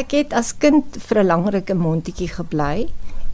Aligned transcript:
ek 0.00 0.16
het 0.16 0.34
as 0.36 0.54
kind 0.56 0.96
vir 1.08 1.22
'n 1.22 1.26
lang 1.26 1.48
ruk 1.52 1.70
in 1.70 1.78
Montetjie 1.78 2.28
gebly. 2.28 2.88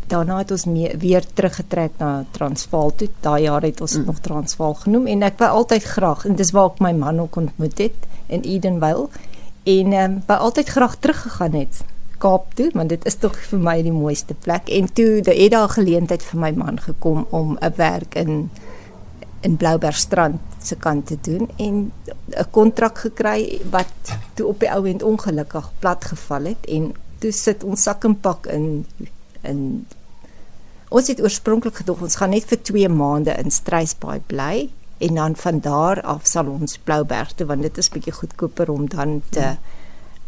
Daarna 0.07 0.39
het 0.39 0.51
ons 0.51 0.65
mee, 0.65 0.97
weer 0.99 1.25
teruggetrek 1.35 1.99
na 1.99 2.25
Transvaal 2.31 2.95
toe. 2.95 3.09
Daai 3.21 3.43
jaar 3.43 3.63
het 3.63 3.81
ons 3.81 3.97
mm. 3.97 4.05
nog 4.05 4.19
Transvaal 4.21 4.75
genoem 4.75 5.07
en 5.07 5.23
ek 5.23 5.39
wou 5.39 5.51
altyd 5.51 5.83
graag 5.83 6.27
en 6.27 6.37
dis 6.37 6.51
waar 6.51 6.71
ek 6.71 6.81
my 6.81 6.93
man 6.93 7.21
ook 7.21 7.37
ontmoet 7.37 7.79
het 7.79 7.99
in 8.27 8.41
Edenvale 8.43 9.09
en 9.65 9.93
ehm 9.93 10.13
um, 10.13 10.23
wou 10.27 10.39
altyd 10.39 10.69
graag 10.69 10.97
teruggegaan 10.99 11.53
het 11.53 11.85
Kaap 12.19 12.55
toe, 12.55 12.71
want 12.73 12.89
dit 12.89 13.05
is 13.05 13.19
tog 13.21 13.35
vir 13.37 13.59
my 13.61 13.83
die 13.83 13.93
mooiste 13.93 14.35
plek. 14.35 14.71
En 14.73 14.93
toe 14.93 15.21
het 15.21 15.51
daar 15.51 15.69
geleentheid 15.69 16.23
vir 16.23 16.41
my 16.41 16.53
man 16.57 16.79
gekom 16.81 17.27
om 17.31 17.59
'n 17.61 17.73
werk 17.77 18.15
in 18.15 18.51
in 19.47 19.57
Bloubergstrand 19.57 20.41
se 20.63 20.77
kant 20.83 21.07
te 21.07 21.19
doen 21.21 21.51
en 21.57 21.93
'n 22.43 22.51
kontrak 22.51 22.99
gekry 22.99 23.61
wat 23.71 23.93
toe 24.35 24.47
op 24.47 24.61
die 24.61 24.71
ou 24.71 24.87
end 24.87 25.03
ongelukkig 25.03 25.71
platgeval 25.79 26.45
het 26.53 26.67
en 26.67 26.95
toe 27.19 27.33
sit 27.33 27.65
ons 27.65 27.83
sak 27.83 28.05
en 28.05 28.21
pak 28.21 28.47
in 28.47 28.87
in 29.43 29.87
ons 30.89 31.09
het 31.09 31.23
oorspronklik 31.23 31.77
gedog 31.83 32.03
ons 32.03 32.17
gaan 32.17 32.31
net 32.31 32.49
vir 32.51 32.63
2 32.63 32.89
maande 32.89 33.35
in 33.43 33.51
Struisbaai 33.51 34.21
bly 34.27 34.69
en 34.99 35.15
dan 35.15 35.37
van 35.37 35.61
daar 35.61 36.03
af 36.03 36.27
sal 36.27 36.49
ons 36.49 36.79
Blouberg 36.79 37.33
toe 37.35 37.47
want 37.47 37.63
dit 37.63 37.79
is 37.79 37.89
bietjie 37.89 38.13
goedkoper 38.13 38.71
om 38.71 38.89
dan 38.89 39.23
te 39.31 39.57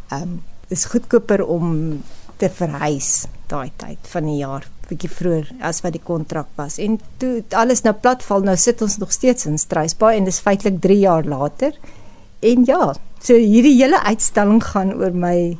ehm 0.08 0.22
um, 0.22 0.42
is 0.68 0.84
goedkoper 0.84 1.46
om 1.46 2.02
te 2.36 2.50
verhuis 2.50 3.26
daai 3.46 3.70
tyd 3.76 3.98
van 4.12 4.24
die 4.24 4.36
jaar 4.36 4.68
bietjie 4.88 5.10
vroeër 5.10 5.52
as 5.60 5.82
wat 5.84 5.94
die 5.96 6.04
kontrak 6.04 6.48
was. 6.60 6.78
En 6.82 6.98
toe 7.22 7.42
alles 7.56 7.84
nou 7.86 7.94
platval, 7.94 8.46
nou 8.46 8.56
sit 8.56 8.82
ons 8.82 8.98
nog 8.98 9.12
steeds 9.12 9.46
in 9.46 9.58
Struisbaai 9.58 10.16
en 10.16 10.28
dis 10.28 10.40
feitelik 10.44 10.80
3 10.84 10.98
jaar 10.98 11.28
later. 11.28 11.76
En 12.40 12.64
ja, 12.68 12.94
so 13.22 13.34
hierdie 13.34 13.76
hele 13.80 14.00
uitstalling 14.06 14.62
gaan 14.64 14.94
oor 14.94 15.14
my 15.14 15.56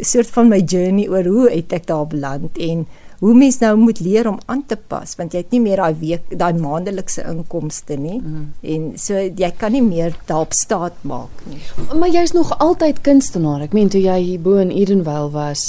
soort 0.00 0.30
van 0.34 0.48
my 0.48 0.60
journey 0.60 1.08
oor 1.08 1.26
hoe 1.26 1.50
het 1.50 1.72
ek 1.72 1.86
daar 1.86 2.06
beland 2.10 2.58
en 2.58 2.86
hoe 3.18 3.34
mens 3.34 3.58
nou 3.58 3.72
moet 3.78 4.00
leer 4.00 4.28
om 4.30 4.38
aan 4.46 4.62
te 4.66 4.76
pas 4.90 5.14
want 5.18 5.34
jy 5.34 5.42
het 5.42 5.54
nie 5.54 5.62
meer 5.62 5.82
daai 5.82 5.98
week 6.00 6.34
daai 6.40 6.54
maandelikse 6.58 7.24
inkomste 7.26 7.96
nie 7.98 8.18
mm. 8.20 8.44
en 8.74 8.88
so 9.00 9.18
jy 9.18 9.50
kan 9.58 9.74
nie 9.74 9.82
meer 9.82 10.14
daarop 10.30 10.54
staat 10.54 10.98
maak 11.02 11.42
nie. 11.50 11.58
Maar 11.98 12.12
jy's 12.14 12.34
nog 12.36 12.52
altyd 12.62 13.02
kunstenaar. 13.06 13.64
Ek 13.66 13.74
meen 13.74 13.90
toe 13.90 14.02
jy 14.02 14.18
hier 14.22 14.42
bo 14.42 14.58
in 14.62 14.70
Edenvale 14.74 15.32
was, 15.34 15.64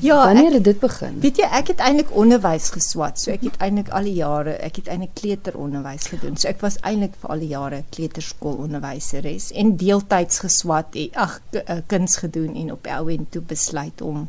Ja, 0.00 0.24
wanneer 0.24 0.52
het 0.52 0.64
dit 0.64 0.80
begin? 0.80 1.20
Weet 1.20 1.36
jy, 1.36 1.48
ek 1.58 1.68
het 1.72 1.82
eintlik 1.84 2.10
onderwys 2.16 2.70
geswat. 2.74 3.20
So 3.20 3.30
ek 3.34 3.44
het 3.46 3.58
eintlik 3.62 3.90
al 3.94 4.08
die 4.08 4.16
jare, 4.18 4.56
ek 4.64 4.80
het 4.82 4.88
eintlik 4.92 5.14
kleuteronderwys 5.20 6.08
gedoen. 6.12 6.36
So 6.36 6.48
ek 6.48 6.60
was 6.64 6.78
eintlik 6.82 7.14
vir 7.20 7.34
al 7.34 7.44
die 7.44 7.50
jare 7.52 7.82
kleuterskoolonderwyseres 7.96 9.50
en 9.52 9.76
deeltyds 9.80 10.42
geswat, 10.44 10.98
ag 11.12 11.40
eh, 11.52 11.80
kuns 11.86 12.18
gedoen 12.22 12.54
en 12.54 12.72
op 12.72 12.90
ou 12.98 13.08
en 13.12 13.26
toe 13.30 13.42
besluit 13.42 14.02
om 14.02 14.28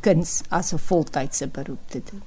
kuns 0.00 0.40
as 0.48 0.72
'n 0.72 0.78
voltydse 0.78 1.46
beroep 1.46 1.84
te 1.90 2.02
doen. 2.10 2.22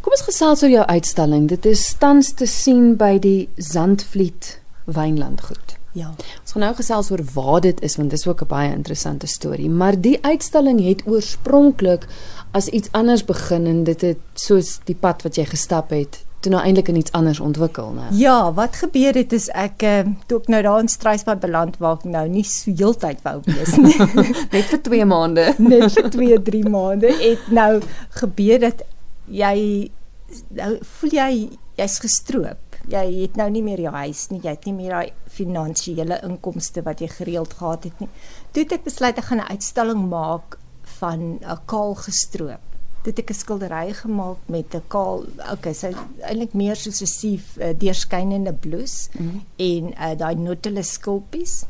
Kom 0.00 0.12
ons 0.12 0.22
gesels 0.24 0.62
oor 0.62 0.70
jou 0.70 0.86
uitstalling. 0.86 1.48
Dit 1.48 1.66
is 1.66 1.94
tans 1.98 2.32
te 2.32 2.46
sien 2.46 2.96
by 2.96 3.18
die 3.18 3.48
Zandvliet 3.56 4.60
Wynlandgoed. 4.84 5.79
Ja. 5.92 6.12
Ons 6.40 6.52
gaan 6.54 6.62
nou 6.62 6.74
gesels 6.78 7.10
oor 7.10 7.22
waar 7.34 7.60
dit 7.60 7.80
is 7.82 7.96
want 7.98 8.10
dit 8.10 8.18
is 8.18 8.26
ook 8.26 8.42
'n 8.42 8.46
baie 8.46 8.70
interessante 8.72 9.26
storie, 9.26 9.70
maar 9.70 10.00
die 10.00 10.18
uitstalling 10.22 10.80
het 10.86 11.02
oorspronklik 11.06 12.06
as 12.52 12.68
iets 12.68 12.88
anders 12.92 13.24
begin 13.24 13.66
en 13.66 13.84
dit 13.84 14.00
het 14.00 14.18
soos 14.34 14.78
die 14.84 14.94
pad 14.94 15.22
wat 15.22 15.36
jy 15.36 15.44
gestap 15.44 15.90
het 15.90 16.24
toe 16.40 16.52
nou 16.52 16.62
eintlik 16.64 16.88
in 16.88 16.96
iets 16.96 17.12
anders 17.12 17.40
ontwikkel, 17.40 17.92
né? 17.92 18.06
Ja, 18.16 18.52
wat 18.52 18.76
gebeur 18.76 19.14
het 19.14 19.32
is 19.32 19.48
ek 19.48 19.82
uh, 19.82 19.98
toe 20.26 20.40
ek 20.40 20.48
nou 20.48 20.62
daar 20.62 20.80
in 20.80 20.88
Struisbaai 20.88 21.36
beland 21.36 21.76
waar 21.82 21.98
ek 21.98 22.06
nou 22.08 22.24
nie 22.28 22.44
so 22.48 22.72
heeltyd 22.72 23.20
wou 23.26 23.40
wees 23.44 23.76
nie. 23.76 23.96
net 24.54 24.64
vir 24.72 24.80
2 24.88 25.04
maande. 25.04 25.54
net 25.72 25.92
vir 25.92 26.10
2, 26.16 26.40
3 26.48 26.72
maande 26.72 27.12
het 27.20 27.50
nou 27.52 27.82
gebeur 28.22 28.58
dat 28.60 28.82
jy 29.26 29.90
nou 30.48 30.72
voel 30.96 31.16
jy 31.18 31.30
jy's 31.76 31.98
gestroop. 32.00 32.69
Jy 32.90 33.22
het 33.22 33.36
nou 33.36 33.50
nie 33.50 33.62
meer 33.62 33.80
jou 33.80 33.92
huis 33.94 34.28
nie, 34.30 34.40
jy 34.42 34.54
het 34.56 34.66
nie 34.66 34.74
meer 34.74 34.90
daai 34.90 35.12
finansiële 35.26 36.20
inkomste 36.26 36.82
wat 36.82 37.00
jy 37.00 37.08
gereeld 37.08 37.54
gehad 37.54 37.84
het 37.84 38.00
nie. 38.00 38.08
Toe 38.52 38.64
het 38.64 38.72
ek 38.72 38.84
besluit 38.84 39.18
ek 39.18 39.24
gaan 39.24 39.40
'n 39.40 39.52
uitstalling 39.54 40.08
maak 40.08 40.58
van 40.98 41.38
'n 41.38 41.58
kaal 41.66 41.94
gestroop 41.94 42.70
dit 43.04 43.18
ek 43.22 43.30
'n 43.30 43.34
skildery 43.34 43.92
gemaak 43.96 44.40
met 44.46 44.74
'n 44.74 44.84
kaal 44.88 45.24
okay 45.52 45.72
sy 45.72 45.92
eintlik 46.20 46.52
meer 46.52 46.76
soos 46.76 47.00
'n 47.02 47.06
sief 47.06 47.56
uh, 47.56 47.72
deurskynende 47.72 48.52
bloes 48.52 49.08
mm 49.12 49.28
-hmm. 49.28 49.40
en 49.56 49.84
uh, 49.92 50.14
daai 50.22 50.34
nautilus 50.34 50.92
skulpies 50.92 51.64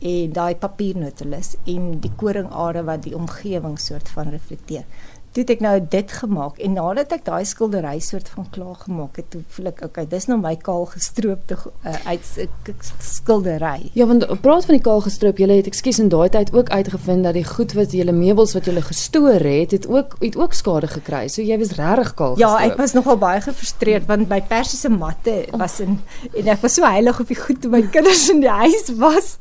en 0.00 0.32
daai 0.32 0.54
papier 0.56 0.96
nautilus 0.96 1.56
en 1.64 2.00
die 2.00 2.12
koringare 2.16 2.82
wat 2.84 3.02
die 3.02 3.16
omgewing 3.16 3.78
soort 3.78 4.08
van 4.08 4.30
reflekteer 4.30 4.84
toe 5.32 5.42
het 5.42 5.52
ek 5.54 5.62
nou 5.64 5.74
dit 5.92 6.12
gemaak 6.12 6.58
en 6.60 6.74
nadat 6.76 7.12
ek 7.16 7.24
daai 7.24 7.44
skildery 7.48 7.96
soort 8.04 8.28
van 8.34 8.48
klaar 8.52 8.76
gemaak 8.82 9.16
het, 9.16 9.30
toe 9.32 9.40
voel 9.54 9.70
ek 9.70 9.80
okay, 9.86 10.04
dis 10.08 10.28
nou 10.28 10.36
my 10.40 10.52
kaal 10.60 10.84
gestroopte 10.90 11.56
uh, 11.56 11.94
uit 12.10 12.28
uh, 12.44 12.74
skildery. 13.00 13.88
Ja, 13.96 14.06
want 14.10 14.26
praat 14.44 14.68
van 14.68 14.76
die 14.76 14.84
kaal 14.84 15.00
gestroop, 15.06 15.40
jy 15.40 15.48
het 15.50 15.70
ekskuus 15.70 16.02
in 16.02 16.10
daai 16.12 16.28
tyd 16.34 16.52
ook 16.52 16.68
uitgevind 16.68 17.24
dat 17.28 17.38
die 17.38 17.46
goed 17.48 17.72
wat 17.78 17.96
jy 17.96 18.04
meubels 18.12 18.52
wat 18.56 18.68
jy 18.68 18.84
gestoor 18.84 19.40
het, 19.46 19.72
het 19.72 19.88
ook 19.88 20.18
het 20.20 20.36
ook 20.36 20.56
skade 20.56 20.90
gekry. 20.92 21.24
So 21.32 21.40
jy 21.44 21.56
was 21.62 21.72
regtig 21.78 22.12
kaal 22.18 22.36
gestroop. 22.36 22.60
Ja, 22.60 22.68
ek 22.68 22.76
was 22.80 22.96
nogal 22.96 23.16
baie 23.22 23.40
gefrustreerd 23.44 24.08
want 24.10 24.28
my 24.28 24.42
persiese 24.52 24.92
matte 24.92 25.38
was 25.56 25.80
in 25.80 25.96
en 26.36 26.52
ek 26.52 26.60
was 26.64 26.76
so 26.76 26.84
heilig 26.84 27.20
op 27.22 27.32
die 27.32 27.38
goed 27.38 27.62
toe 27.62 27.72
my 27.72 27.82
kinders 27.94 28.28
in 28.32 28.44
die 28.44 28.52
huis 28.52 28.92
was. 29.00 29.36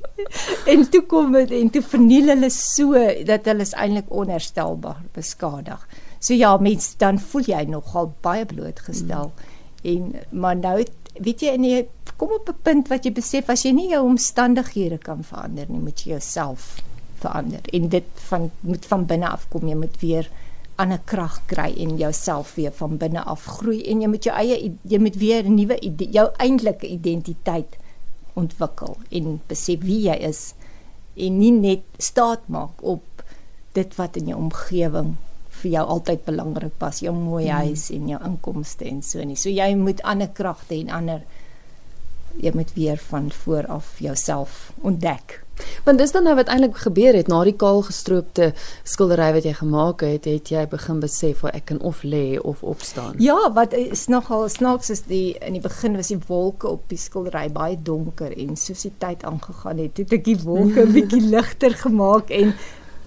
en 0.72 0.88
toe 0.94 1.04
kom 1.10 1.36
dit 1.36 1.52
en 1.60 1.70
toe 1.74 1.84
verniel 1.84 2.32
hulle 2.32 2.52
so 2.54 3.06
dat 3.28 3.48
hulle 3.50 3.68
is 3.68 3.76
eintlik 3.76 4.12
onherstelbaar 4.24 5.02
beskadig. 5.16 5.81
So 6.22 6.38
ja, 6.38 6.54
mens 6.62 6.94
dan 7.02 7.18
voel 7.20 7.48
jy 7.50 7.64
nogal 7.66 8.12
baie 8.22 8.46
blootgestel. 8.46 9.32
Mm. 9.34 9.50
En 9.92 10.12
maar 10.30 10.56
nou 10.56 10.76
weet 11.18 11.42
jy 11.42 11.56
en 11.56 11.66
jy 11.66 11.88
kom 12.18 12.36
op 12.36 12.50
'n 12.50 12.62
punt 12.62 12.88
wat 12.94 13.06
jy 13.06 13.12
besef 13.12 13.50
as 13.50 13.66
jy 13.66 13.72
nie 13.74 13.90
jou 13.90 14.04
omstandighede 14.06 14.98
kan 14.98 15.24
verander 15.24 15.66
nie, 15.70 15.82
moet 15.82 16.04
jy 16.06 16.12
jouself 16.12 16.78
verander. 17.16 17.62
En 17.74 17.90
dit 17.90 18.06
van 18.30 18.52
moet 18.62 18.86
van 18.86 19.06
binne 19.06 19.28
af 19.28 19.48
kom. 19.50 19.68
Jy 19.68 19.76
moet 19.76 20.00
weer 20.00 20.30
ander 20.76 21.02
krag 21.06 21.42
kry 21.46 21.74
en 21.78 21.98
jouself 21.98 22.56
weer 22.56 22.72
van 22.72 22.98
binne 22.98 23.24
af 23.24 23.46
groei 23.46 23.82
en 23.84 24.02
jy 24.02 24.08
moet 24.08 24.24
jou 24.24 24.36
eie 24.36 24.72
jy 24.82 25.00
moet 25.00 25.16
weer 25.16 25.44
'n 25.46 25.56
nuwe 25.56 25.78
jou 26.12 26.28
eintlike 26.38 26.88
identiteit 26.88 27.78
ontwikkel 28.34 28.98
en 29.10 29.42
besef 29.48 29.82
wie 29.82 30.02
jy 30.10 30.18
is 30.30 30.54
en 31.16 31.38
nie 31.38 31.52
net 31.52 31.84
staat 31.98 32.48
maak 32.48 32.82
op 32.82 33.24
dit 33.74 33.96
wat 33.96 34.16
in 34.16 34.28
jou 34.28 34.38
omgewing 34.38 35.16
vir 35.62 35.72
jou 35.78 35.86
altyd 35.96 36.26
belangrik 36.26 36.74
was, 36.80 37.02
jou 37.06 37.14
mooi 37.16 37.46
mm. 37.46 37.68
huis 37.68 37.90
en 37.96 38.10
jou 38.14 38.20
inkomste 38.32 38.88
en 38.90 39.02
so 39.06 39.24
nie. 39.24 39.38
So 39.40 39.50
jy 39.50 39.74
moet 39.78 40.02
ander 40.08 40.32
kragte 40.34 40.78
en 40.80 40.92
ander 41.02 41.24
jy 42.40 42.52
moet 42.56 42.74
weer 42.74 43.00
van 43.10 43.32
voor 43.32 43.68
af 43.68 43.96
jouself 44.00 44.72
ontdek. 44.82 45.42
Want 45.84 45.98
dis 45.98 46.12
dan 46.12 46.24
nou 46.24 46.36
wat 46.36 46.50
eintlik 46.50 46.78
gebeur 46.78 47.14
het 47.14 47.28
na 47.30 47.44
die 47.46 47.56
kaal 47.58 47.82
gestroopte 47.86 48.52
skildery 48.88 49.30
wat 49.36 49.46
jy 49.46 49.54
gemaak 49.60 50.02
het, 50.06 50.26
het 50.26 50.50
jy 50.50 50.64
begin 50.72 51.02
besef 51.04 51.44
hoe 51.44 51.52
ek 51.54 51.68
kan 51.72 51.82
of 51.86 52.02
lê 52.08 52.40
of 52.40 52.64
opstaan. 52.64 53.16
Ja, 53.22 53.38
wat 53.54 53.76
is 53.78 54.08
nogal 54.10 54.48
snaaks 54.50 54.90
is 54.90 55.06
die 55.10 55.36
in 55.42 55.58
die 55.58 55.64
begin 55.64 55.98
was 56.00 56.10
die 56.14 56.20
wolke 56.28 56.70
op 56.72 56.88
die 56.90 57.00
skildery 57.02 57.48
baie 57.54 57.78
donker 57.78 58.34
en 58.34 58.58
soos 58.58 58.88
die 58.88 58.94
tyd 58.98 59.26
aangegaan 59.28 59.84
het, 59.84 60.02
het 60.02 60.18
ek 60.18 60.26
die 60.26 60.40
wolke 60.42 60.88
bietjie 60.96 61.24
ligter 61.28 61.78
gemaak 61.84 62.34
en 62.34 62.56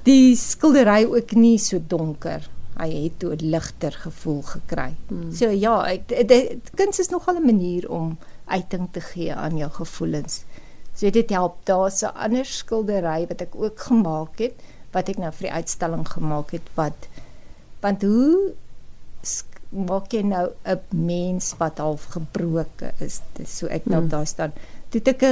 die 0.04 0.36
skildery 0.36 1.04
ook 1.08 1.32
nie 1.38 1.56
so 1.58 1.80
donker. 1.80 2.44
Hy 2.74 2.88
het 2.90 3.18
toe 3.22 3.34
'n 3.34 3.50
ligter 3.50 3.92
gevoel 3.92 4.42
gekry. 4.42 4.94
Hmm. 5.08 5.32
So 5.32 5.50
ja, 5.50 5.84
ek 5.86 6.08
kuns 6.74 6.98
is 6.98 7.08
nogal 7.08 7.36
'n 7.36 7.46
manier 7.46 7.90
om 7.90 8.18
uiting 8.46 8.88
te 8.92 9.00
gee 9.00 9.34
aan 9.34 9.56
jou 9.56 9.70
gevoelens. 9.70 10.44
So 10.94 11.10
dit 11.10 11.30
help. 11.30 11.64
Daar's 11.64 12.02
'n 12.02 12.14
ander 12.14 12.44
skildery 12.44 13.26
wat 13.26 13.40
ek 13.40 13.54
ook 13.54 13.80
gemaak 13.80 14.38
het 14.38 14.54
wat 14.92 15.08
ek 15.08 15.18
nou 15.18 15.32
vir 15.32 15.48
die 15.48 15.56
uitstalling 15.56 16.08
gemaak 16.08 16.50
het 16.50 16.68
wat 16.74 17.08
want 17.80 18.02
hoe 18.02 18.54
maak 19.68 20.12
jy 20.12 20.22
nou 20.22 20.50
'n 20.64 20.80
mens 20.90 21.54
wat 21.58 21.78
half 21.78 22.04
gebroke 22.04 22.92
is? 22.98 23.20
Dis 23.32 23.58
so 23.58 23.66
ek 23.66 23.86
nou 23.86 24.00
hmm. 24.00 24.08
daar 24.08 24.26
staan. 24.26 24.52
Toe 24.88 25.00
het 25.04 25.08
ek 25.08 25.22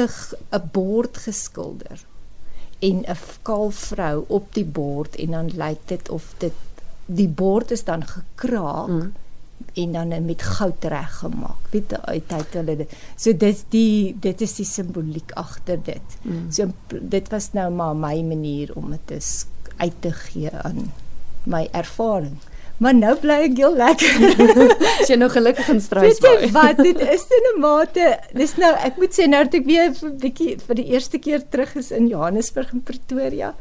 'n 0.51 0.71
bord 0.73 1.17
geskilder 1.17 2.07
en 2.83 3.03
'n 3.07 3.19
kaal 3.47 3.71
vrou 3.71 4.25
op 4.29 4.55
die 4.55 4.65
bord 4.65 5.17
en 5.17 5.31
dan 5.31 5.51
lyk 5.55 5.83
dit 5.87 6.09
of 6.11 6.35
dit 6.39 6.53
die 7.07 7.29
bord 7.29 7.71
is 7.71 7.85
dan 7.85 8.03
gekraak 8.07 8.89
mm. 8.89 9.13
en 9.75 9.93
dan 9.93 10.25
met 10.25 10.43
goud 10.43 10.85
reggemaak. 10.85 11.71
Weet 11.71 11.95
uit 12.01 12.29
tyd 12.29 12.55
hulle 12.59 12.77
dit. 12.77 12.93
So 13.17 13.37
dis 13.37 13.65
die 13.69 14.17
dit 14.21 14.41
is 14.41 14.55
die 14.59 14.67
simboliek 14.67 15.33
agter 15.39 15.79
dit. 15.83 16.17
Mm. 16.23 16.51
So 16.51 16.71
dit 16.89 17.29
was 17.29 17.53
nou 17.53 17.71
maar 17.71 17.97
my 17.97 18.23
manier 18.23 18.75
om 18.75 18.91
dit 18.91 19.47
uit 19.77 20.01
te 20.01 20.13
gee 20.13 20.51
aan 20.51 20.93
my 21.45 21.69
ervaring. 21.73 22.37
Maar 22.83 22.95
nou 22.99 23.13
bly 23.23 23.37
ek 23.47 23.57
heel 23.61 23.77
lekker. 23.79 24.17
As 25.01 25.11
jy 25.11 25.17
nog 25.21 25.33
gelukkig 25.37 25.69
in 25.71 25.81
Straatsburg. 25.85 26.41
Weet 26.41 26.49
jy 26.49 26.53
wat 26.57 26.81
dit 26.83 26.99
is 27.15 27.27
in 27.39 27.47
'n 27.53 27.61
mate. 27.63 28.09
Dis 28.35 28.57
nou 28.59 28.73
ek 28.89 28.99
moet 28.99 29.15
sê 29.15 29.29
nou 29.31 29.45
dat 29.47 29.55
ek 29.61 29.67
weer 29.71 29.93
'n 29.93 30.17
bietjie 30.19 30.57
vir 30.67 30.75
die 30.81 30.89
eerste 30.91 31.19
keer 31.23 31.45
terug 31.49 31.77
is 31.79 31.93
in 31.95 32.09
Johannesburg 32.11 32.73
en 32.73 32.83
Pretoria. 32.83 33.55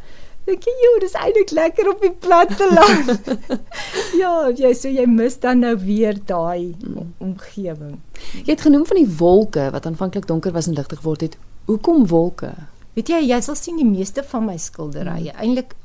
Dink 0.45 0.63
jy, 0.65 0.73
"Jo, 0.83 0.99
dis 0.99 1.13
eintlik 1.13 1.51
lekker 1.51 1.89
op 1.89 2.01
die 2.01 2.11
platteland." 2.11 3.21
ja, 4.23 4.49
jy 4.49 4.73
so 4.73 4.87
jy 4.89 5.05
mis 5.05 5.37
dan 5.39 5.59
nou 5.59 5.75
weer 5.77 6.17
daai 6.25 6.73
Mm. 6.81 7.13
omgewing. 7.19 7.99
Jy 8.45 8.51
het 8.51 8.61
genoem 8.61 8.85
van 8.85 8.97
die 8.97 9.09
wolke 9.17 9.69
wat 9.71 9.85
aanvanklik 9.85 10.25
donker 10.27 10.51
was 10.51 10.67
en 10.67 10.73
ligter 10.73 10.97
geword 10.97 11.21
het. 11.21 11.37
Hoekom 11.65 12.07
wolke? 12.07 12.53
Weet 12.95 13.07
jy, 13.07 13.19
jy 13.27 13.39
sal 13.41 13.55
sien 13.55 13.77
die 13.77 13.85
meeste 13.85 14.23
van 14.23 14.45
my 14.45 14.57
skilderye 14.57 15.31
eintlik 15.37 15.75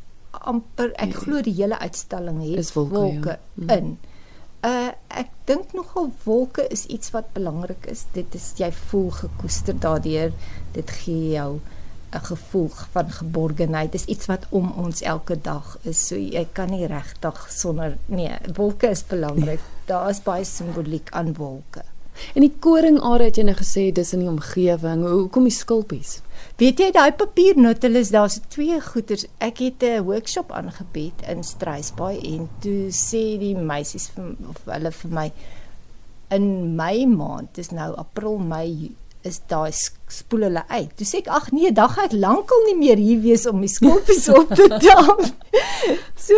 amper 0.41 0.93
ek 0.97 1.13
Ja. 1.13 1.19
glo 1.21 1.43
die 1.43 1.55
hele 1.55 1.79
uitstalling 1.79 2.41
het 2.43 2.59
Is 2.59 2.73
wolke, 2.73 2.95
wolke 2.95 3.29
ja. 3.29 3.39
Mm. 3.55 3.71
in. 3.71 3.99
Uh 4.65 4.91
ek 5.09 5.29
dink 5.45 5.73
nogal 5.73 6.11
wolke 6.25 6.67
is 6.69 6.87
iets 6.87 7.11
wat 7.11 7.33
belangrik 7.33 7.87
is. 7.87 8.05
Dit 8.13 8.35
is 8.35 8.53
jy 8.57 8.73
voel 8.73 9.11
gekoester 9.11 9.79
daardeur. 9.79 10.33
Dit 10.73 10.91
gee 10.91 11.31
jou 11.31 11.61
'n 12.13 12.21
gevoel 12.25 12.69
van 12.93 13.11
geborgenheid. 13.11 13.93
Dis 13.93 14.05
iets 14.05 14.27
wat 14.27 14.47
om 14.51 14.73
ons 14.77 15.03
elke 15.03 15.41
dag 15.41 15.79
is. 15.83 16.07
So 16.07 16.17
jy 16.17 16.47
kan 16.53 16.71
nie 16.71 16.87
regtig 16.87 17.47
sonder 17.51 17.97
nee, 18.07 18.33
wolke 18.55 18.89
is 18.91 19.05
belangrik. 19.05 19.61
Daar 19.87 20.11
is 20.11 20.21
baie 20.23 20.45
simboliek 20.45 21.11
aan 21.11 21.35
wolke. 21.35 21.83
En 22.35 22.41
die 22.41 22.53
koringare 22.61 23.25
het 23.25 23.37
jy 23.37 23.43
nou 23.45 23.55
gesê 23.57 23.93
dis 23.93 24.13
in 24.13 24.21
die 24.21 24.29
omgewing. 24.29 25.03
Hoe- 25.03 25.21
Hoekom 25.27 25.45
die 25.45 25.53
skulpies? 25.53 26.21
Weet 26.59 26.79
jy 26.79 26.91
daai 26.93 27.13
papiernotules, 27.13 28.11
daar's 28.11 28.41
twee 28.49 28.81
goeters. 28.81 29.27
Ek 29.39 29.59
het 29.59 29.83
'n 29.83 30.03
workshop 30.05 30.53
aangebied 30.53 31.23
in 31.29 31.43
Struisbaai 31.45 32.19
en 32.35 32.49
toe 32.61 32.89
sê 32.91 33.39
die 33.39 33.55
meisies 33.57 34.09
vir 34.15 34.35
of 34.49 34.57
hulle 34.65 34.91
vir 34.93 35.11
my 35.11 35.33
in 36.31 36.75
Mei 36.77 37.07
maand, 37.07 37.55
dis 37.55 37.71
nou 37.71 37.95
April, 37.97 38.39
Mei 38.39 38.91
is 39.27 39.41
daai 39.51 39.73
spoel 40.09 40.47
hulle 40.47 40.63
uit. 40.69 40.93
Toe 40.97 41.07
sê 41.07 41.21
ek 41.23 41.31
ag 41.39 41.51
nee, 41.55 41.73
dan 41.75 41.91
gaan 41.93 42.09
ek 42.09 42.15
lankal 42.17 42.63
nie 42.69 42.77
meer 42.79 43.01
hier 43.03 43.21
wees 43.25 43.47
om 43.51 43.61
die 43.65 43.73
skulpies 43.73 44.29
op 44.39 44.55
te 44.55 44.69
tel. 44.83 45.11
so 46.27 46.35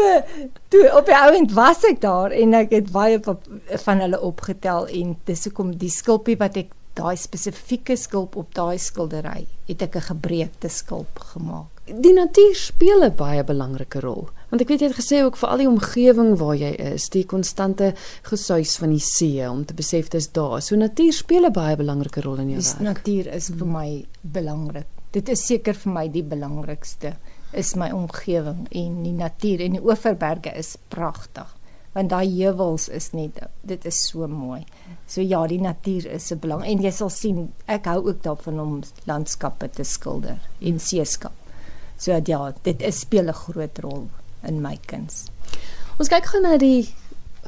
toe 0.72 0.84
op 0.96 1.06
die 1.08 1.18
ouend 1.18 1.54
was 1.56 1.84
ek 1.88 2.00
daar 2.04 2.34
en 2.34 2.56
ek 2.58 2.74
het 2.76 2.90
baie 2.94 3.20
van 3.84 4.02
hulle 4.04 4.20
opgetel 4.30 4.88
en 5.00 5.16
dis 5.28 5.46
hoekom 5.48 5.76
die 5.80 5.92
skulpie 5.92 6.38
wat 6.40 6.58
ek 6.60 6.74
daai 6.98 7.16
spesifieke 7.16 7.96
skulp 7.96 8.36
op 8.40 8.50
daai 8.56 8.78
skildery 8.82 9.46
het 9.68 9.82
ek 9.86 9.96
'n 9.96 10.08
gebreekte 10.10 10.68
skulp 10.68 11.20
gemaak. 11.32 11.70
Die 11.86 12.12
natuur 12.12 12.54
speel 12.54 13.04
'n 13.04 13.14
baie 13.16 13.44
belangrike 13.44 14.00
rol. 14.00 14.28
Want 14.48 14.62
ek 14.64 14.68
weet 14.68 14.80
jy 14.80 14.88
het 14.88 14.96
gesê 14.96 15.18
ook 15.24 15.36
vir 15.36 15.50
al 15.52 15.60
die 15.60 15.68
omgewing 15.68 16.30
waar 16.40 16.54
jy 16.56 16.70
is, 16.94 17.10
die 17.12 17.24
konstante 17.28 17.90
gesuis 18.24 18.78
van 18.80 18.94
die 18.94 19.02
see 19.04 19.44
om 19.44 19.66
te 19.68 19.74
besef 19.76 20.08
dis 20.08 20.30
daar. 20.32 20.62
So 20.64 20.76
natuur 20.76 21.12
speel 21.12 21.44
'n 21.46 21.52
baie 21.52 21.76
belangrike 21.76 22.22
rol 22.24 22.38
in 22.38 22.50
jou 22.50 22.60
Die 22.60 22.68
werk. 22.68 22.80
natuur 22.80 23.26
is 23.34 23.50
vir 23.50 23.66
my 23.66 24.06
belangrik. 24.22 24.86
Dit 25.12 25.28
is 25.28 25.46
seker 25.46 25.74
vir 25.74 25.92
my 25.92 26.08
die 26.08 26.22
belangrikste 26.22 27.16
is 27.52 27.74
my 27.76 27.90
omgewing 27.90 28.66
en 28.70 29.02
die 29.02 29.12
natuur 29.12 29.60
en 29.60 29.72
die 29.72 29.84
Oeverberge 29.84 30.56
is 30.56 30.76
pragtig. 30.88 31.54
Want 31.94 32.10
daai 32.10 32.28
heuwels 32.28 32.88
is 32.88 33.12
net 33.12 33.40
dit 33.62 33.84
is 33.84 34.08
so 34.08 34.26
mooi. 34.28 34.64
So 35.06 35.20
ja, 35.20 35.46
die 35.46 35.60
natuur 35.60 36.06
is 36.06 36.32
'n 36.32 36.38
belang 36.38 36.64
en 36.64 36.82
jy 36.82 36.90
sal 36.90 37.10
sien 37.10 37.52
ek 37.66 37.84
hou 37.84 38.08
ook 38.08 38.22
daarvan 38.22 38.60
om 38.60 38.82
landskappe 39.06 39.70
te 39.70 39.84
skilder 39.84 40.38
en 40.60 40.78
seeskap. 40.78 41.32
So 41.98 42.12
ja, 42.24 42.52
dit 42.62 42.82
is 42.82 43.00
speel 43.00 43.28
'n 43.28 43.32
groot 43.32 43.78
rol 43.78 44.08
in 44.46 44.62
my 44.62 44.78
kuns. 44.86 45.26
Ons 45.98 46.08
kyk 46.08 46.26
gou 46.30 46.40
na 46.42 46.56
die 46.58 46.88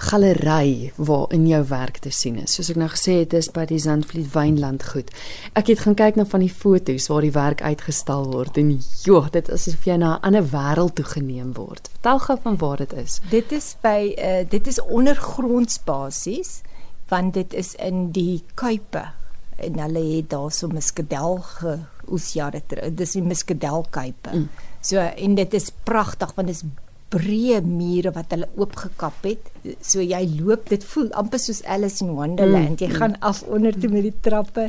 galery 0.00 0.92
waar 0.96 1.26
in 1.34 1.46
jou 1.46 1.60
werk 1.68 1.98
te 1.98 2.10
sien 2.10 2.38
is. 2.40 2.54
Soos 2.56 2.70
ek 2.72 2.78
nou 2.80 2.88
gesê 2.88 3.18
het, 3.20 3.30
dis 3.34 3.50
by 3.52 3.66
die 3.68 3.80
Zandvliet 3.82 4.30
Wynland 4.32 4.86
goed. 4.92 5.10
Ek 5.58 5.68
het 5.72 5.82
gaan 5.84 5.96
kyk 5.98 6.16
na 6.16 6.24
van 6.28 6.44
die 6.44 6.52
foto's 6.52 7.10
waar 7.12 7.26
die 7.26 7.34
werk 7.34 7.60
uitgestal 7.60 8.30
word 8.32 8.56
en 8.60 8.72
joh, 9.04 9.28
dit 9.32 9.50
is 9.52 9.68
asof 9.68 9.86
jy 9.86 9.98
na 10.00 10.16
'n 10.16 10.22
ander 10.30 10.46
wêreld 10.54 10.94
toe 10.96 11.04
geneem 11.04 11.52
word. 11.52 11.90
Vertel 11.92 12.18
gou 12.18 12.38
van 12.42 12.56
waar 12.56 12.76
dit 12.76 12.92
is. 12.92 13.20
Dit 13.30 13.52
is 13.52 13.76
by 13.82 14.14
uh, 14.16 14.44
dit 14.48 14.66
is 14.66 14.80
ondergrondsbasies 14.80 16.62
want 17.08 17.34
dit 17.34 17.54
is 17.54 17.74
in 17.74 18.12
die 18.12 18.44
kuipe 18.54 19.04
en 19.58 19.78
hulle 19.78 20.16
het 20.16 20.30
daar 20.30 20.50
so 20.50 20.68
muskedel 20.68 21.38
geoes 21.42 22.32
jare 22.32 22.62
terug. 22.66 22.94
Dis 22.94 23.12
die 23.12 23.22
muskedelkuipe. 23.22 24.30
Mm. 24.32 24.38
Mm. 24.38 24.48
So 24.80 24.96
en 24.98 25.34
dit 25.34 25.54
is 25.54 25.70
pragtig 25.84 26.32
want 26.36 26.48
dit 26.48 26.56
is 26.56 26.64
breë 27.10 27.58
mure 27.66 28.12
wat 28.14 28.30
hulle 28.30 28.46
oopgekap 28.56 29.24
het. 29.26 29.48
So 29.82 30.00
jy 30.00 30.20
loop, 30.38 30.68
dit 30.70 30.84
voel 30.92 31.08
amper 31.18 31.40
soos 31.42 31.64
Alice 31.66 32.04
in 32.04 32.12
Wonderland. 32.14 32.76
Mm, 32.76 32.84
Jy 32.84 32.90
gaan 33.00 33.16
af 33.20 33.42
onder 33.50 33.74
toe 33.74 33.90
met 33.90 34.06
die 34.06 34.14
trappe 34.22 34.68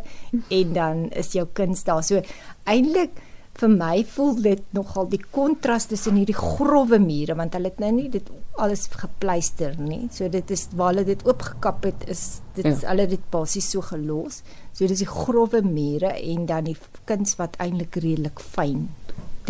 en 0.49 0.73
dan 0.73 1.03
is 1.11 1.31
jou 1.37 1.45
kuns 1.53 1.83
daar. 1.85 2.01
So 2.03 2.21
eintlik 2.65 3.19
vir 3.61 3.69
my 3.69 4.01
voel 4.07 4.37
dit 4.41 4.61
nogal 4.73 5.09
die 5.11 5.19
kontras 5.35 5.85
tussen 5.91 6.15
hierdie 6.17 6.33
grouwe 6.37 6.97
mure 7.03 7.35
want 7.35 7.53
hulle 7.53 7.69
het 7.69 7.81
nou 7.83 7.91
nie 7.93 8.07
dit 8.09 8.29
alles 8.57 8.87
gepleister 8.89 9.75
nie. 9.77 10.07
So 10.11 10.27
dit 10.31 10.49
is 10.55 10.65
waar 10.73 10.95
hulle 10.95 11.05
dit 11.05 11.21
oopgekap 11.27 11.83
het 11.85 12.07
is 12.09 12.39
dit 12.55 12.65
Ja. 12.65 12.71
is 12.71 12.81
hulle 12.87 13.05
dit 13.07 13.21
basies 13.29 13.69
so 13.69 13.81
gelos. 13.85 14.41
So 14.73 14.87
dis 14.87 15.03
die 15.03 15.07
grouwe 15.07 15.61
mure 15.61 16.09
en 16.15 16.45
dan 16.49 16.63
die 16.71 16.77
kuns 17.05 17.35
wat 17.37 17.55
eintlik 17.59 17.95
redelik 18.01 18.39
fyn. 18.39 18.89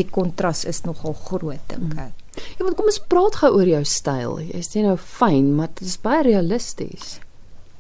Die 0.01 0.09
kontras 0.09 0.65
is 0.65 0.81
nogal 0.88 1.13
groot 1.27 1.62
dink 1.69 1.94
ek. 2.01 2.18
Ja, 2.57 2.63
want 2.63 2.77
kom 2.80 2.88
ons 2.89 3.01
praat 3.12 3.38
gou 3.42 3.51
oor 3.59 3.69
jou 3.69 3.83
styl. 3.86 4.39
Jy 4.48 4.62
sê 4.65 4.81
nou 4.86 4.95
fyn, 4.98 5.51
maar 5.57 5.69
dit 5.75 5.86
is 5.86 6.00
baie 6.01 6.24
realisties. 6.25 7.19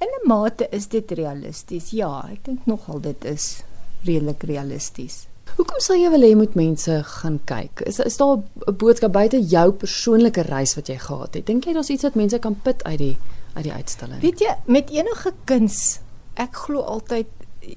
In 0.01 0.09
'n 0.09 0.27
mate 0.27 0.67
is 0.71 0.87
dit 0.87 1.11
realisties. 1.11 1.91
Ja, 1.91 2.27
ek 2.31 2.45
dink 2.45 2.65
nogal 2.65 3.01
dit 3.01 3.25
is 3.25 3.63
redelik 4.05 4.43
realisties. 4.43 5.27
Hoekom 5.57 5.79
sal 5.83 5.99
jy 5.99 6.09
wil 6.13 6.23
hê 6.25 6.35
moet 6.35 6.55
mense 6.55 6.93
gaan 7.03 7.39
kyk? 7.45 7.83
Is 7.85 7.99
is 7.99 8.17
daar 8.17 8.37
'n 8.37 8.77
boodskap 8.77 9.11
buite 9.11 9.39
jou 9.39 9.71
persoonlike 9.71 10.41
reis 10.41 10.75
wat 10.75 10.87
jy 10.87 10.97
gehad 10.97 11.33
het? 11.33 11.45
Dink 11.45 11.65
jy 11.65 11.73
daar's 11.73 11.89
iets 11.89 12.03
wat 12.03 12.15
mense 12.15 12.39
kan 12.39 12.55
put 12.55 12.83
uit 12.83 12.97
die 12.97 13.17
uit 13.53 13.63
die 13.63 13.73
uitstalling? 13.73 14.21
Weet 14.21 14.39
jy, 14.39 14.55
met 14.65 14.89
enige 14.89 15.33
kuns, 15.45 15.99
ek 16.35 16.53
glo 16.55 16.81
altyd 16.81 17.27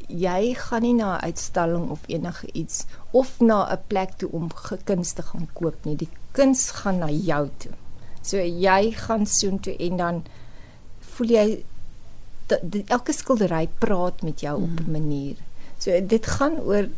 jy 0.08 0.54
gaan 0.54 0.82
nie 0.82 0.94
na 0.94 1.16
'n 1.16 1.24
uitstalling 1.24 1.90
of 1.90 2.00
enige 2.06 2.48
iets 2.52 2.84
of 3.10 3.40
na 3.40 3.68
'n 3.72 3.82
plek 3.86 4.16
toe 4.16 4.30
om 4.32 4.50
kuns 4.84 5.12
te 5.12 5.22
gaan 5.22 5.48
koop 5.52 5.84
nie. 5.84 5.96
Die 5.96 6.08
kuns 6.32 6.70
gaan 6.70 6.98
na 6.98 7.10
jou 7.10 7.50
toe. 7.58 7.72
So 8.22 8.36
jy 8.36 8.92
gaan 8.92 9.26
soontoe 9.26 9.76
en 9.76 9.96
dan 9.96 10.24
voel 11.00 11.28
jy 11.28 11.64
dat 12.46 12.60
elke 12.86 13.12
skildery 13.12 13.68
praat 13.78 14.22
met 14.22 14.40
jou 14.40 14.58
mm. 14.58 14.64
op 14.64 14.86
'n 14.86 14.90
manier. 14.90 15.36
So 15.78 16.06
dit 16.06 16.26
gaan 16.26 16.60
oor 16.60 16.88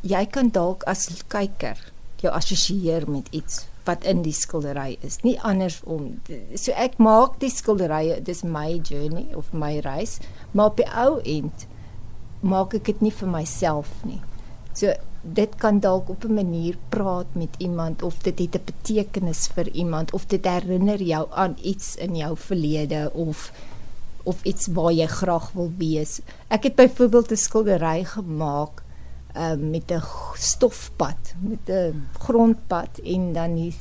jy 0.00 0.26
kan 0.26 0.48
dalk 0.48 0.82
as 0.82 1.08
kyker 1.28 1.92
jou 2.16 2.32
assosieer 2.32 3.10
met 3.10 3.28
iets 3.30 3.66
wat 3.84 4.04
in 4.04 4.22
die 4.22 4.34
skildery 4.36 4.98
is, 5.00 5.20
nie 5.24 5.40
andersom. 5.40 6.20
So 6.54 6.72
ek 6.76 6.98
maak 7.02 7.38
die 7.40 7.50
skilderye, 7.50 8.20
dis 8.22 8.42
my 8.42 8.80
journey 8.84 9.34
of 9.34 9.52
my 9.52 9.78
reis, 9.84 10.18
maar 10.52 10.66
op 10.72 10.76
die 10.76 10.88
ou 10.94 11.20
end 11.24 11.66
maak 12.40 12.74
ek 12.74 12.84
dit 12.84 13.00
nie 13.00 13.12
vir 13.12 13.28
myself 13.28 13.88
nie. 14.04 14.20
So 14.74 14.92
dit 15.22 15.56
kan 15.60 15.80
dalk 15.80 16.08
op 16.08 16.24
'n 16.24 16.34
manier 16.34 16.76
praat 16.88 17.26
met 17.34 17.54
iemand 17.58 18.02
of 18.02 18.22
dit 18.22 18.38
het 18.38 18.54
'n 18.54 18.64
betekenis 18.64 19.46
vir 19.46 19.68
iemand 19.68 20.12
of 20.12 20.26
dit 20.26 20.44
herinner 20.44 21.02
jou 21.02 21.28
aan 21.30 21.56
iets 21.62 21.96
in 21.96 22.16
jou 22.16 22.36
verlede 22.36 23.10
of 23.14 23.52
of 24.22 24.42
iets 24.42 24.66
waar 24.66 24.92
jy 24.92 25.06
graag 25.06 25.52
wil 25.52 25.72
wees. 25.76 26.20
Ek 26.48 26.62
het 26.62 26.74
byvoorbeeld 26.74 27.30
'n 27.30 27.36
skildery 27.36 28.04
gemaak 28.04 28.82
uh, 29.36 29.54
met 29.54 29.90
'n 29.90 30.02
stofpad, 30.34 31.34
met 31.38 31.68
'n 31.68 32.08
grondpad 32.18 32.98
en 32.98 33.32
dan 33.32 33.54
die 33.54 33.74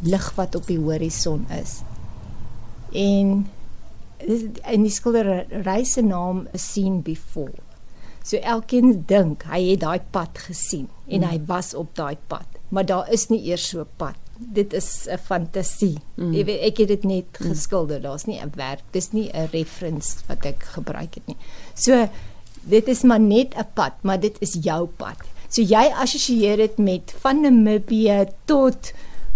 lig 0.00 0.34
wat 0.34 0.54
op 0.54 0.66
die 0.66 0.78
horison 0.78 1.46
is. 1.50 1.80
En 2.92 3.46
in 4.72 4.82
die 4.82 4.90
skildery 4.90 5.84
se 5.84 6.02
naam 6.02 6.46
is 6.54 6.72
seen 6.72 7.00
before. 7.02 7.52
So 8.24 8.36
elkeen 8.38 9.04
dink 9.06 9.42
hy 9.50 9.70
het 9.72 9.80
daai 9.80 10.00
pad 10.14 10.38
gesien 10.38 10.88
en 11.08 11.20
Mm. 11.20 11.28
hy 11.28 11.40
was 11.46 11.74
op 11.74 11.94
daai 11.94 12.16
pad, 12.28 12.46
maar 12.70 12.86
daar 12.86 13.10
is 13.12 13.28
nie 13.30 13.40
eers 13.50 13.68
so 13.68 13.80
'n 13.80 13.88
pad. 13.96 14.14
Dit 14.38 14.72
is 14.72 15.06
'n 15.08 15.18
fantasie. 15.18 15.98
Mm. 16.16 16.32
Jy 16.32 16.44
weet 16.44 16.60
ek 16.62 16.76
het 16.78 16.88
dit 16.88 17.04
net 17.04 17.26
geskilder. 17.32 18.00
Daar's 18.00 18.24
nie 18.26 18.38
'n 18.40 18.52
werk, 18.56 18.82
dis 18.92 19.12
nie 19.12 19.30
'n 19.34 19.48
reference 19.52 20.16
wat 20.28 20.44
ek 20.46 20.62
gebruik 20.62 21.14
het 21.14 21.26
nie. 21.26 21.36
So 21.74 22.08
dit 22.64 22.88
is 22.88 23.02
maar 23.02 23.20
net 23.20 23.54
'n 23.56 23.66
pad, 23.74 23.92
maar 24.02 24.20
dit 24.20 24.36
is 24.40 24.56
jou 24.62 24.86
pad. 24.86 25.16
So 25.48 25.62
jy 25.62 25.92
assosieer 26.00 26.56
dit 26.56 26.78
met 26.78 27.12
van 27.20 27.40
Namibië 27.42 28.26
tot 28.46 28.92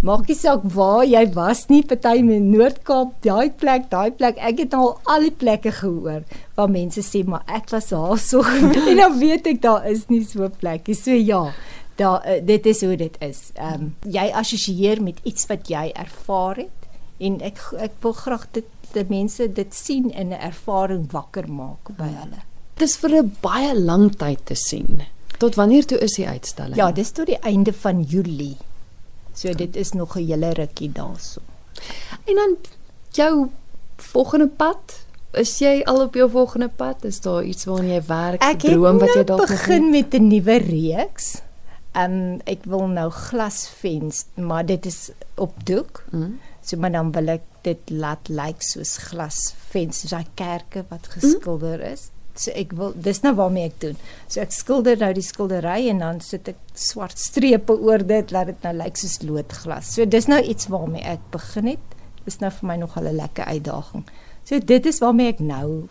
maak 0.06 0.28
nie 0.30 0.36
saak 0.38 0.64
waar 0.74 1.04
jy 1.06 1.22
was 1.34 1.64
nie, 1.70 1.82
party 1.86 2.20
in 2.22 2.50
Noord-Kaap, 2.52 3.16
daai 3.24 3.50
plek, 3.60 3.88
daai 3.90 4.12
plek. 4.14 4.38
Ek 4.38 4.60
het 4.62 4.76
al 4.76 4.92
al 5.10 5.26
die 5.26 5.34
plekke 5.34 5.72
gehoor 5.80 6.22
waar 6.56 6.70
mense 6.72 7.02
sê 7.04 7.24
maar 7.26 7.42
ek 7.58 7.72
was 7.74 7.90
daarso 7.92 8.44
en 8.90 9.00
dan 9.00 9.18
weet 9.18 9.50
ek 9.52 9.60
daar 9.64 9.88
is 9.90 10.06
nie 10.12 10.22
so 10.24 10.46
'n 10.46 10.54
plekkie. 10.60 10.94
So 10.94 11.10
ja, 11.10 11.52
daar 11.98 12.22
uh, 12.22 12.40
dit 12.44 12.66
is 12.66 12.80
hoe 12.84 12.96
dit 12.96 13.16
is. 13.20 13.50
Ehm 13.54 13.74
um, 13.74 13.94
jy 14.04 14.30
assosieer 14.32 15.02
met 15.02 15.20
iets 15.24 15.48
wat 15.50 15.68
jy 15.68 15.90
ervaar 15.94 16.62
het 16.64 16.90
en 17.18 17.40
ek 17.40 17.58
ek 17.78 17.98
wil 18.02 18.12
graag 18.12 18.46
dit 18.52 18.68
dat 18.92 19.08
mense 19.08 19.52
dit 19.52 19.74
sien 19.74 20.12
en 20.12 20.28
'n 20.28 20.40
ervaring 20.40 21.10
wakker 21.12 21.48
maak 21.48 21.96
by 21.96 22.08
hulle. 22.08 22.40
Dis 22.76 22.96
vir 22.96 23.22
'n 23.22 23.36
baie 23.40 23.74
lang 23.74 24.16
tyd 24.16 24.46
te 24.46 24.54
sien. 24.54 25.02
Tot 25.38 25.54
wanneer 25.54 25.84
toe 25.84 25.98
is 25.98 26.14
die 26.14 26.28
uitstalling? 26.28 26.76
Ja, 26.76 26.92
dis 26.92 27.10
tot 27.10 27.26
die 27.26 27.40
einde 27.40 27.72
van 27.72 28.02
Julie. 28.02 28.56
So 29.36 29.52
dit 29.52 29.76
is 29.76 29.92
nog 29.92 30.16
'n 30.16 30.24
hele 30.24 30.50
rukkie 30.52 30.92
daarso. 30.92 31.40
En 32.24 32.34
dan 32.34 32.56
jou 33.10 33.48
volgende 33.96 34.48
pad? 34.48 35.04
Is 35.30 35.58
jy 35.58 35.82
al 35.84 36.00
op 36.00 36.14
jou 36.14 36.30
volgende 36.30 36.68
pad? 36.68 37.04
Is 37.04 37.20
daar 37.20 37.44
iets 37.44 37.64
waarna 37.64 37.92
jy 37.92 38.02
werk? 38.06 38.42
Ek 38.42 38.60
droom 38.64 38.98
wat 38.98 39.14
jy 39.14 39.24
dalk 39.24 39.48
begin 39.48 39.90
met 39.90 40.14
'n 40.14 40.28
nuwe 40.28 40.56
reeks. 40.56 41.42
Um 41.92 42.40
ek 42.44 42.64
wil 42.64 42.86
nou 42.88 43.10
glasvens, 43.10 44.24
maar 44.34 44.66
dit 44.66 44.86
is 44.86 45.10
op 45.34 45.52
doek. 45.64 46.04
Mm. 46.10 46.38
So 46.62 46.76
maar 46.76 46.92
dan 46.92 47.12
wil 47.12 47.28
ek 47.28 47.42
dit 47.62 47.90
laat 47.90 48.28
lyk 48.28 48.62
soos 48.62 48.96
glasvens, 48.96 50.00
soos 50.00 50.10
daai 50.10 50.26
kerke 50.34 50.84
wat 50.88 51.06
geskilder 51.06 51.80
is. 51.80 52.10
So 52.40 52.52
ek 52.56 52.72
wil 52.76 52.94
dis 52.94 53.22
nou 53.24 53.34
waarmee 53.38 53.70
ek 53.70 53.80
doen. 53.80 53.98
So 54.28 54.40
ek 54.44 54.54
skilder 54.54 55.00
nou 55.00 55.12
die 55.16 55.24
skildery 55.24 55.88
en 55.92 56.02
dan 56.04 56.20
sit 56.24 56.48
ek 56.52 56.60
swart 56.76 57.18
strepe 57.20 57.76
oor 57.76 58.04
dit 58.06 58.32
laat 58.34 58.52
dit 58.52 58.68
nou 58.68 58.74
lyk 58.82 59.00
soos 59.00 59.18
loodglas. 59.24 59.94
So 59.96 60.06
dis 60.06 60.28
nou 60.30 60.40
iets 60.42 60.70
waarmee 60.72 61.04
ek 61.16 61.24
begin 61.34 61.72
het. 61.74 61.98
Dis 62.26 62.40
nou 62.42 62.50
vir 62.50 62.68
my 62.68 62.76
nog 62.76 62.96
'n 62.98 63.16
lekker 63.16 63.44
uitdaging. 63.44 64.04
So 64.44 64.58
dit 64.58 64.86
is 64.86 64.98
waarmee 65.00 65.28
ek 65.28 65.40
nou 65.40 65.88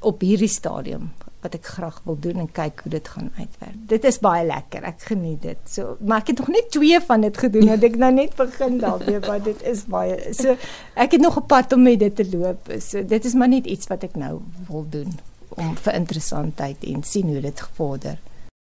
op 0.00 0.20
hierdie 0.20 0.48
stadium 0.48 1.12
wat 1.42 1.54
ek 1.54 1.66
graag 1.66 2.00
wil 2.04 2.16
doen 2.18 2.40
en 2.42 2.48
kyk 2.52 2.80
hoe 2.82 2.90
dit 2.90 3.08
gaan 3.08 3.30
uitwerk. 3.36 3.76
Dit 3.88 4.04
is 4.04 4.18
baie 4.18 4.46
lekker. 4.46 4.82
Ek 4.82 5.00
geniet 5.00 5.42
dit. 5.42 5.58
So 5.64 5.96
maar 6.00 6.18
ek 6.24 6.26
het 6.26 6.38
nog 6.38 6.48
net 6.48 6.70
twee 6.70 7.00
van 7.00 7.20
dit 7.20 7.36
gedoen. 7.36 7.66
Want 7.66 7.84
ek 7.84 7.96
nou 7.96 8.12
net 8.12 8.34
begin 8.36 8.78
daarmee, 8.78 9.20
maar 9.20 9.42
dit 9.42 9.62
is 9.62 9.84
baie 9.84 10.34
so 10.34 10.56
ek 10.94 11.12
het 11.12 11.20
nog 11.20 11.38
'n 11.38 11.46
pad 11.46 11.72
om 11.72 11.82
met 11.82 11.98
dit 11.98 12.16
te 12.16 12.26
loop. 12.36 12.68
So 12.80 13.04
dit 13.04 13.24
is 13.24 13.34
maar 13.34 13.48
net 13.48 13.66
iets 13.66 13.86
wat 13.86 14.02
ek 14.02 14.14
nou 14.14 14.40
wil 14.68 14.86
doen 14.90 15.14
om 15.48 15.76
vir 15.76 15.94
interessantheid 15.94 16.84
en 16.84 17.02
sien 17.02 17.28
hoe 17.32 17.40
dit 17.40 17.62
vorder. 17.76 18.18